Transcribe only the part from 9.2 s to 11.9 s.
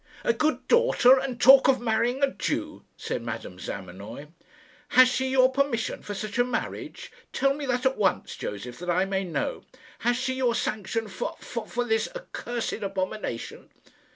know. Has she your sanction for for for